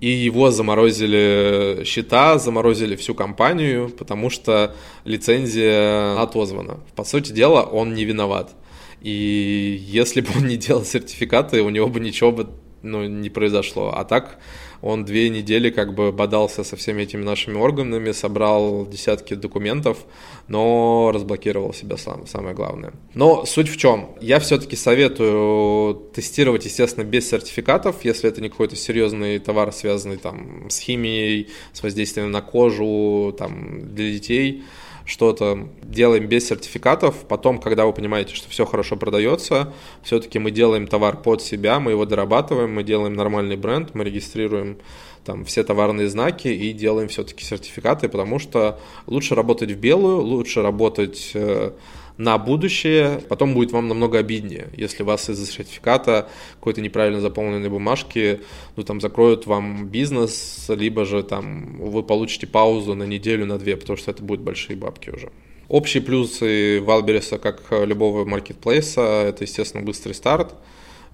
и 0.00 0.08
его 0.08 0.50
заморозили 0.52 1.82
счета, 1.84 2.38
заморозили 2.38 2.94
всю 2.94 3.14
компанию, 3.14 3.88
потому 3.88 4.30
что 4.30 4.74
лицензия 5.04 6.20
отозвана. 6.20 6.78
По 6.94 7.02
сути 7.02 7.32
дела, 7.32 7.62
он 7.62 7.94
не 7.94 8.04
виноват. 8.04 8.54
И 9.00 9.80
если 9.86 10.20
бы 10.20 10.28
он 10.36 10.46
не 10.46 10.56
делал 10.56 10.84
сертификаты, 10.84 11.62
у 11.62 11.70
него 11.70 11.88
бы 11.88 11.98
ничего 11.98 12.30
бы 12.30 12.48
ну, 12.82 13.06
не 13.06 13.30
произошло. 13.30 13.92
А 13.94 14.04
так 14.04 14.38
он 14.80 15.04
две 15.04 15.28
недели 15.28 15.70
как 15.70 15.94
бы 15.94 16.12
бодался 16.12 16.62
со 16.64 16.76
всеми 16.76 17.02
этими 17.02 17.22
нашими 17.24 17.56
органами, 17.56 18.12
собрал 18.12 18.86
десятки 18.86 19.34
документов, 19.34 19.98
но 20.46 21.10
разблокировал 21.12 21.74
себя 21.74 21.96
сам, 21.96 22.26
самое 22.26 22.54
главное. 22.54 22.92
Но 23.14 23.44
суть 23.44 23.68
в 23.68 23.76
чем? 23.76 24.10
Я 24.20 24.38
все-таки 24.38 24.76
советую 24.76 25.94
тестировать, 26.14 26.64
естественно, 26.64 27.04
без 27.04 27.28
сертификатов, 27.28 28.04
если 28.04 28.28
это 28.28 28.40
не 28.40 28.48
какой-то 28.48 28.76
серьезный 28.76 29.38
товар, 29.38 29.72
связанный 29.72 30.16
там 30.16 30.70
с 30.70 30.78
химией, 30.78 31.48
с 31.72 31.82
воздействием 31.82 32.30
на 32.30 32.40
кожу, 32.40 33.34
там, 33.36 33.94
для 33.94 34.12
детей– 34.12 34.62
что-то 35.08 35.68
делаем 35.82 36.26
без 36.26 36.46
сертификатов, 36.46 37.24
потом, 37.26 37.58
когда 37.60 37.86
вы 37.86 37.94
понимаете, 37.94 38.34
что 38.34 38.50
все 38.50 38.66
хорошо 38.66 38.96
продается, 38.96 39.72
все-таки 40.02 40.38
мы 40.38 40.50
делаем 40.50 40.86
товар 40.86 41.16
под 41.16 41.40
себя, 41.40 41.80
мы 41.80 41.92
его 41.92 42.04
дорабатываем, 42.04 42.74
мы 42.74 42.82
делаем 42.82 43.14
нормальный 43.14 43.56
бренд, 43.56 43.94
мы 43.94 44.04
регистрируем 44.04 44.76
там 45.24 45.46
все 45.46 45.64
товарные 45.64 46.08
знаки 46.08 46.48
и 46.48 46.74
делаем 46.74 47.08
все-таки 47.08 47.42
сертификаты, 47.42 48.10
потому 48.10 48.38
что 48.38 48.78
лучше 49.06 49.34
работать 49.34 49.70
в 49.70 49.78
белую, 49.78 50.20
лучше 50.20 50.60
работать 50.60 51.30
э, 51.32 51.72
на 52.18 52.36
будущее, 52.36 53.22
потом 53.28 53.54
будет 53.54 53.72
вам 53.72 53.88
намного 53.88 54.18
обиднее, 54.18 54.68
если 54.76 55.04
вас 55.04 55.30
из-за 55.30 55.46
сертификата 55.46 56.28
какой-то 56.56 56.80
неправильно 56.80 57.20
заполненной 57.20 57.70
бумажки, 57.70 58.40
ну, 58.76 58.82
там, 58.82 59.00
закроют 59.00 59.46
вам 59.46 59.86
бизнес, 59.86 60.66
либо 60.68 61.04
же 61.04 61.22
там 61.22 61.78
вы 61.78 62.02
получите 62.02 62.46
паузу 62.48 62.94
на 62.94 63.04
неделю, 63.04 63.46
на 63.46 63.56
две, 63.56 63.76
потому 63.76 63.96
что 63.96 64.10
это 64.10 64.22
будут 64.22 64.44
большие 64.44 64.76
бабки 64.76 65.10
уже. 65.10 65.30
Общие 65.68 66.02
плюсы 66.02 66.80
Валбереса, 66.80 67.38
как 67.38 67.62
любого 67.70 68.24
маркетплейса, 68.24 69.00
это, 69.28 69.44
естественно, 69.44 69.84
быстрый 69.84 70.12
старт, 70.12 70.54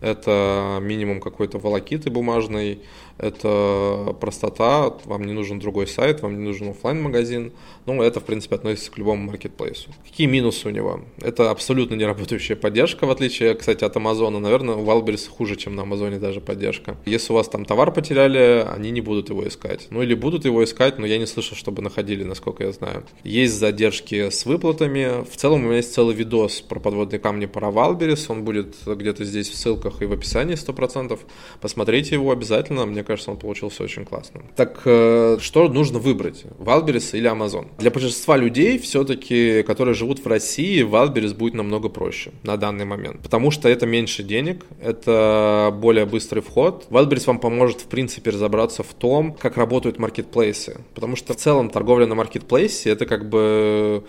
это 0.00 0.78
минимум 0.80 1.20
какой-то 1.20 1.58
волокиты 1.58 2.08
бумажной, 2.10 2.80
это 3.18 4.16
простота, 4.20 4.92
вам 5.04 5.24
не 5.24 5.32
нужен 5.32 5.58
другой 5.58 5.86
сайт, 5.86 6.22
вам 6.22 6.38
не 6.38 6.44
нужен 6.44 6.70
офлайн 6.70 7.02
магазин 7.02 7.52
ну, 7.86 8.02
это, 8.02 8.20
в 8.20 8.24
принципе, 8.24 8.54
относится 8.56 8.90
к 8.90 8.98
любому 8.98 9.24
маркетплейсу. 9.24 9.90
Какие 10.04 10.26
минусы 10.26 10.68
у 10.68 10.70
него? 10.70 11.02
Это 11.20 11.50
абсолютно 11.50 11.94
не 11.94 12.04
работающая 12.04 12.56
поддержка, 12.56 13.04
в 13.06 13.10
отличие, 13.10 13.54
кстати, 13.54 13.84
от 13.84 13.94
Амазона. 13.96 14.38
Наверное, 14.38 14.76
у 14.76 14.84
Wildberries 14.84 15.28
хуже, 15.28 15.56
чем 15.56 15.74
на 15.74 15.82
Амазоне 15.82 16.18
даже 16.18 16.40
поддержка. 16.40 16.96
Если 17.04 17.32
у 17.32 17.36
вас 17.36 17.48
там 17.48 17.66
товар 17.66 17.92
потеряли, 17.92 18.66
они 18.74 18.90
не 18.90 19.02
будут 19.02 19.28
его 19.28 19.46
искать. 19.46 19.88
Ну, 19.90 20.02
или 20.02 20.14
будут 20.14 20.46
его 20.46 20.64
искать, 20.64 20.98
но 20.98 21.06
я 21.06 21.18
не 21.18 21.26
слышал, 21.26 21.56
чтобы 21.56 21.82
находили, 21.82 22.24
насколько 22.24 22.64
я 22.64 22.72
знаю. 22.72 23.04
Есть 23.22 23.54
задержки 23.54 24.30
с 24.30 24.46
выплатами. 24.46 25.22
В 25.30 25.36
целом, 25.36 25.60
у 25.60 25.64
меня 25.66 25.76
есть 25.76 25.92
целый 25.92 26.14
видос 26.14 26.62
про 26.62 26.80
подводные 26.80 27.20
камни 27.20 27.44
про 27.44 27.68
Wildberries. 27.68 28.26
Он 28.28 28.44
будет 28.44 28.76
где-то 28.86 29.24
здесь 29.24 29.50
в 29.50 29.56
ссылках 29.56 30.00
и 30.00 30.06
в 30.06 30.12
описании 30.12 30.56
100%. 30.56 31.18
Посмотрите 31.60 32.14
его 32.14 32.30
обязательно. 32.30 32.86
Мне 32.86 33.03
кажется, 33.04 33.30
он 33.30 33.36
получился 33.36 33.82
очень 33.82 34.04
классным. 34.04 34.44
Так 34.56 34.82
э, 34.84 35.38
что 35.40 35.68
нужно 35.68 35.98
выбрать, 35.98 36.44
Wildberries 36.58 37.14
или 37.14 37.30
Amazon? 37.30 37.66
Для 37.78 37.90
большинства 37.90 38.36
людей 38.36 38.78
все-таки, 38.78 39.62
которые 39.62 39.94
живут 39.94 40.24
в 40.24 40.26
России, 40.26 40.82
Wildberries 40.82 41.32
будет 41.32 41.54
намного 41.54 41.88
проще 41.88 42.32
на 42.42 42.56
данный 42.56 42.84
момент, 42.84 43.22
потому 43.22 43.50
что 43.50 43.68
это 43.68 43.86
меньше 43.86 44.22
денег, 44.22 44.64
это 44.80 45.74
более 45.80 46.06
быстрый 46.06 46.40
вход. 46.40 46.86
Wildberries 46.90 47.26
вам 47.26 47.38
поможет, 47.38 47.80
в 47.80 47.86
принципе, 47.86 48.30
разобраться 48.30 48.82
в 48.82 48.94
том, 48.94 49.32
как 49.32 49.56
работают 49.56 49.98
маркетплейсы, 49.98 50.80
потому 50.94 51.16
что 51.16 51.34
в 51.34 51.36
целом 51.36 51.70
торговля 51.70 52.06
на 52.06 52.14
маркетплейсе 52.14 52.90
это 52.90 53.06
как 53.06 53.28
бы 53.28 54.04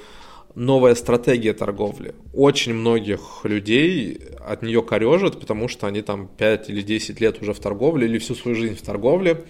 новая 0.55 0.95
стратегия 0.95 1.53
торговли. 1.53 2.15
Очень 2.33 2.73
многих 2.73 3.41
людей 3.43 4.19
от 4.39 4.61
нее 4.61 4.81
корежат, 4.81 5.39
потому 5.39 5.67
что 5.67 5.87
они 5.87 6.01
там 6.01 6.27
5 6.27 6.69
или 6.69 6.81
10 6.81 7.19
лет 7.21 7.41
уже 7.41 7.53
в 7.53 7.59
торговле 7.59 8.07
или 8.07 8.17
всю 8.17 8.35
свою 8.35 8.55
жизнь 8.55 8.75
в 8.75 8.81
торговле 8.81 9.43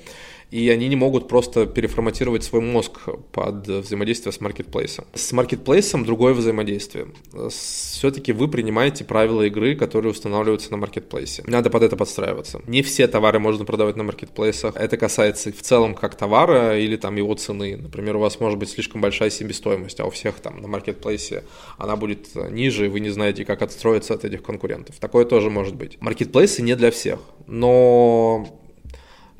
и 0.51 0.69
они 0.69 0.87
не 0.87 0.95
могут 0.95 1.27
просто 1.27 1.65
переформатировать 1.65 2.43
свой 2.43 2.61
мозг 2.61 2.99
под 3.31 3.67
взаимодействие 3.67 4.31
с 4.31 4.41
маркетплейсом. 4.41 5.05
С 5.13 5.31
маркетплейсом 5.31 6.05
другое 6.05 6.33
взаимодействие. 6.33 7.07
Все-таки 7.49 8.31
вы 8.31 8.47
принимаете 8.47 9.03
правила 9.03 9.41
игры, 9.43 9.75
которые 9.75 10.11
устанавливаются 10.11 10.71
на 10.71 10.77
маркетплейсе. 10.77 11.43
Надо 11.47 11.69
под 11.69 11.83
это 11.83 11.95
подстраиваться. 11.95 12.61
Не 12.67 12.81
все 12.81 13.07
товары 13.07 13.39
можно 13.39 13.65
продавать 13.65 13.95
на 13.95 14.03
маркетплейсах. 14.03 14.75
Это 14.75 14.97
касается 14.97 15.51
в 15.51 15.61
целом 15.61 15.95
как 15.95 16.15
товара 16.15 16.77
или 16.79 16.95
там 16.95 17.15
его 17.15 17.33
цены. 17.35 17.77
Например, 17.77 18.17
у 18.17 18.19
вас 18.19 18.39
может 18.39 18.59
быть 18.59 18.69
слишком 18.69 19.01
большая 19.01 19.29
себестоимость, 19.29 19.99
а 19.99 20.05
у 20.05 20.09
всех 20.09 20.39
там 20.39 20.61
на 20.61 20.67
маркетплейсе 20.67 21.43
она 21.77 21.95
будет 21.95 22.35
ниже, 22.51 22.85
и 22.85 22.89
вы 22.89 22.99
не 22.99 23.09
знаете, 23.09 23.45
как 23.45 23.61
отстроиться 23.61 24.13
от 24.13 24.25
этих 24.25 24.43
конкурентов. 24.43 24.95
Такое 24.99 25.25
тоже 25.25 25.49
может 25.49 25.75
быть. 25.75 25.99
Маркетплейсы 26.01 26.61
не 26.61 26.75
для 26.75 26.91
всех, 26.91 27.19
но 27.47 28.47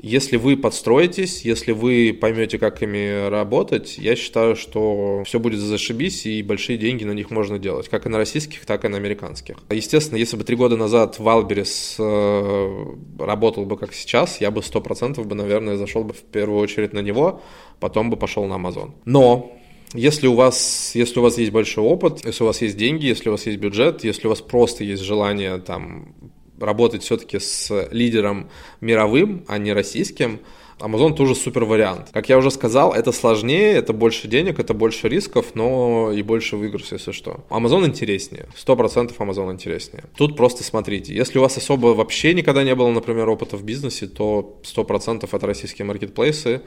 если 0.06 0.36
вы 0.36 0.56
подстроитесь, 0.56 1.42
если 1.42 1.72
вы 1.72 2.16
поймете, 2.18 2.58
как 2.58 2.80
ими 2.80 3.28
работать, 3.28 3.98
я 3.98 4.14
считаю, 4.14 4.54
что 4.54 5.24
все 5.26 5.40
будет 5.40 5.58
зашибись, 5.58 6.26
и 6.26 6.42
большие 6.42 6.78
деньги 6.78 7.02
на 7.02 7.10
них 7.10 7.30
можно 7.30 7.58
делать, 7.58 7.88
как 7.88 8.06
и 8.06 8.08
на 8.08 8.16
российских, 8.16 8.64
так 8.66 8.84
и 8.84 8.88
на 8.88 8.98
американских. 8.98 9.56
Естественно, 9.68 10.16
если 10.16 10.36
бы 10.36 10.44
три 10.44 10.54
года 10.54 10.76
назад 10.76 11.18
Wildberries 11.18 11.96
э, 11.98 12.94
работал 13.18 13.66
бы 13.66 13.76
как 13.76 13.92
сейчас, 13.94 14.40
я 14.40 14.52
бы 14.52 14.62
сто 14.62 14.80
процентов 14.80 15.26
бы, 15.26 15.34
наверное, 15.34 15.76
зашел 15.76 16.04
бы 16.04 16.14
в 16.14 16.22
первую 16.22 16.60
очередь 16.60 16.92
на 16.92 17.00
него, 17.00 17.42
потом 17.80 18.08
бы 18.08 18.16
пошел 18.16 18.44
на 18.44 18.54
Amazon. 18.54 18.92
Но 19.04 19.56
если 19.92 20.28
у 20.28 20.34
вас, 20.34 20.92
если 20.94 21.18
у 21.18 21.22
вас 21.22 21.36
есть 21.36 21.50
большой 21.50 21.84
опыт, 21.84 22.24
если 22.24 22.44
у 22.44 22.46
вас 22.46 22.62
есть 22.62 22.76
деньги, 22.76 23.06
если 23.06 23.28
у 23.28 23.32
вас 23.32 23.44
есть 23.46 23.58
бюджет, 23.58 24.04
если 24.04 24.28
у 24.28 24.30
вас 24.30 24.40
просто 24.40 24.84
есть 24.84 25.02
желание 25.02 25.58
там 25.58 26.14
работать 26.60 27.02
все-таки 27.02 27.38
с 27.38 27.88
лидером 27.90 28.48
мировым, 28.80 29.44
а 29.48 29.58
не 29.58 29.72
российским, 29.72 30.40
Amazon 30.78 31.14
тоже 31.14 31.34
супер 31.34 31.64
вариант. 31.64 32.10
Как 32.12 32.28
я 32.28 32.36
уже 32.36 32.50
сказал, 32.50 32.92
это 32.92 33.10
сложнее, 33.10 33.72
это 33.72 33.94
больше 33.94 34.28
денег, 34.28 34.58
это 34.58 34.74
больше 34.74 35.08
рисков, 35.08 35.54
но 35.54 36.12
и 36.12 36.20
больше 36.22 36.56
выигрыш, 36.56 36.92
если 36.92 37.12
что. 37.12 37.44
Amazon 37.48 37.86
интереснее, 37.86 38.46
100% 38.54 39.16
Amazon 39.16 39.52
интереснее. 39.52 40.04
Тут 40.16 40.36
просто 40.36 40.64
смотрите, 40.64 41.14
если 41.14 41.38
у 41.38 41.42
вас 41.42 41.56
особо 41.56 41.88
вообще 41.88 42.34
никогда 42.34 42.62
не 42.62 42.74
было, 42.74 42.90
например, 42.90 43.28
опыта 43.30 43.56
в 43.56 43.64
бизнесе, 43.64 44.06
то 44.06 44.60
100% 44.64 45.26
это 45.30 45.46
российские 45.46 45.86
маркетплейсы, 45.86 46.60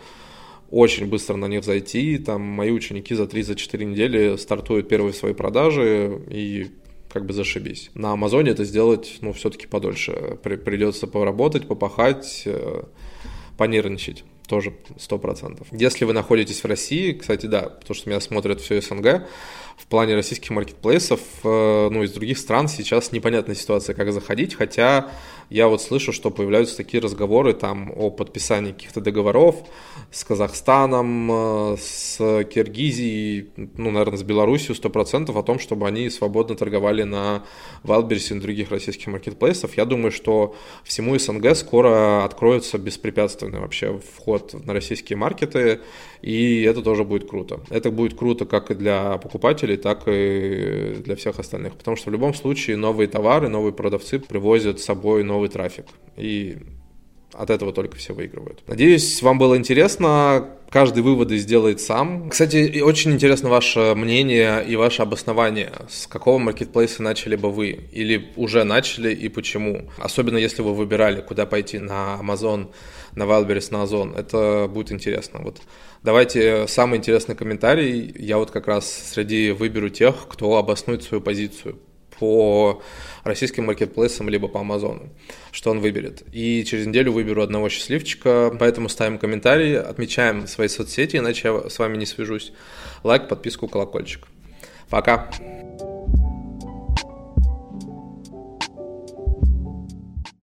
очень 0.71 1.05
быстро 1.05 1.35
на 1.35 1.45
них 1.45 1.63
зайти, 1.63 2.17
там 2.17 2.41
мои 2.41 2.71
ученики 2.71 3.13
за 3.13 3.23
3-4 3.23 3.83
недели 3.83 4.37
стартуют 4.37 4.87
первые 4.87 5.13
свои 5.13 5.33
продажи, 5.33 6.19
и 6.29 6.71
как 7.11 7.25
бы 7.25 7.33
зашибись. 7.33 7.89
На 7.93 8.11
Амазоне 8.11 8.51
это 8.51 8.63
сделать, 8.63 9.17
ну, 9.21 9.33
все-таки 9.33 9.67
подольше. 9.67 10.37
При, 10.43 10.55
придется 10.55 11.07
поработать, 11.07 11.67
попахать, 11.67 12.43
э, 12.45 12.83
понервничать. 13.57 14.23
Тоже 14.47 14.73
сто 14.97 15.19
процентов. 15.19 15.67
Если 15.71 16.05
вы 16.05 16.13
находитесь 16.13 16.63
в 16.63 16.65
России, 16.65 17.13
кстати, 17.13 17.45
да, 17.45 17.63
потому 17.63 17.95
что 17.95 18.09
меня 18.09 18.19
смотрят 18.19 18.61
все 18.61 18.81
СНГ, 18.81 19.27
в 19.79 19.85
плане 19.87 20.15
российских 20.15 20.51
маркетплейсов, 20.51 21.21
э, 21.43 21.89
ну, 21.89 22.03
из 22.03 22.11
других 22.11 22.37
стран 22.37 22.67
сейчас 22.67 23.11
непонятная 23.11 23.55
ситуация, 23.55 23.95
как 23.95 24.11
заходить, 24.11 24.53
хотя 24.53 25.09
я 25.49 25.67
вот 25.67 25.81
слышу, 25.81 26.13
что 26.13 26.29
появляются 26.29 26.77
такие 26.77 27.01
разговоры 27.01 27.53
там 27.53 27.91
о 27.95 28.11
подписании 28.11 28.71
каких-то 28.71 29.01
договоров 29.01 29.55
с 30.11 30.23
Казахстаном, 30.23 31.31
э, 31.31 31.77
с 31.79 32.17
Киргизией, 32.43 33.49
ну, 33.55 33.89
наверное, 33.89 34.17
с 34.17 34.23
Белоруссией 34.23 34.75
100% 34.75 35.35
о 35.35 35.43
том, 35.43 35.57
чтобы 35.57 35.87
они 35.87 36.09
свободно 36.09 36.55
торговали 36.55 37.03
на 37.03 37.43
Валберсе 37.83 38.35
и 38.35 38.39
других 38.39 38.69
российских 38.69 39.07
маркетплейсов. 39.07 39.77
Я 39.77 39.85
думаю, 39.85 40.11
что 40.11 40.55
всему 40.83 41.17
СНГ 41.17 41.55
скоро 41.55 42.25
откроется 42.25 42.77
беспрепятственный 42.77 43.59
вообще 43.59 43.99
вход 44.17 44.53
на 44.65 44.73
российские 44.73 45.17
маркеты, 45.17 45.79
и 46.21 46.61
это 46.63 46.81
тоже 46.81 47.03
будет 47.03 47.29
круто. 47.29 47.61
Это 47.69 47.91
будет 47.91 48.17
круто 48.17 48.45
как 48.45 48.71
и 48.71 48.75
для 48.75 49.17
покупателей, 49.17 49.68
так 49.77 50.03
и 50.07 50.97
для 51.03 51.15
всех 51.15 51.39
остальных, 51.39 51.75
потому 51.75 51.97
что 51.97 52.09
в 52.09 52.13
любом 52.13 52.33
случае 52.33 52.77
новые 52.77 53.07
товары, 53.07 53.49
новые 53.49 53.73
продавцы 53.73 54.19
привозят 54.19 54.79
с 54.79 54.85
собой 54.85 55.23
новый 55.23 55.49
трафик, 55.49 55.85
и 56.17 56.57
от 57.33 57.49
этого 57.49 57.73
только 57.73 57.97
все 57.97 58.13
выигрывают. 58.13 58.61
Надеюсь, 58.67 59.21
вам 59.21 59.37
было 59.37 59.55
интересно. 59.55 60.49
Каждый 60.69 61.01
выводы 61.01 61.37
сделает 61.37 61.81
сам. 61.81 62.29
Кстати, 62.29 62.79
очень 62.81 63.11
интересно 63.11 63.49
ваше 63.49 63.95
мнение 63.95 64.63
и 64.65 64.75
ваше 64.75 65.01
обоснование. 65.01 65.71
С 65.89 66.05
какого 66.05 66.37
маркетплейса 66.37 67.01
начали 67.01 67.35
бы 67.35 67.51
вы? 67.51 67.79
Или 67.91 68.29
уже 68.35 68.63
начали 68.63 69.13
и 69.13 69.29
почему? 69.29 69.89
Особенно 69.97 70.37
если 70.37 70.61
вы 70.61 70.75
выбирали, 70.75 71.21
куда 71.21 71.45
пойти, 71.45 71.79
на 71.79 72.19
Amazon, 72.21 72.71
на 73.15 73.23
Wildberries, 73.23 73.71
на 73.71 73.83
Озон. 73.83 74.13
Это 74.15 74.69
будет 74.71 74.91
интересно. 74.91 75.39
Вот 75.41 75.57
давайте 76.03 76.67
самый 76.67 76.97
интересный 76.97 77.35
комментарий. 77.35 78.13
Я 78.17 78.37
вот 78.37 78.51
как 78.51 78.67
раз 78.67 78.91
среди 79.11 79.51
выберу 79.51 79.89
тех, 79.89 80.27
кто 80.27 80.55
обоснует 80.55 81.03
свою 81.03 81.21
позицию 81.21 81.79
по 82.19 82.81
российским 83.23 83.65
маркетплейсам, 83.65 84.29
либо 84.29 84.47
по 84.47 84.59
Амазону, 84.59 85.09
что 85.51 85.71
он 85.71 85.79
выберет. 85.79 86.23
И 86.33 86.63
через 86.65 86.85
неделю 86.87 87.13
выберу 87.13 87.41
одного 87.41 87.69
счастливчика, 87.69 88.55
поэтому 88.59 88.89
ставим 88.89 89.17
комментарии, 89.17 89.75
отмечаем 89.75 90.47
свои 90.47 90.67
соцсети, 90.67 91.17
иначе 91.17 91.47
я 91.47 91.69
с 91.69 91.79
вами 91.79 91.97
не 91.97 92.05
свяжусь. 92.05 92.51
Лайк, 93.03 93.27
подписку, 93.27 93.67
колокольчик. 93.67 94.27
Пока! 94.89 95.29